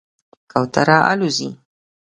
[0.51, 1.49] کوتره الوځي.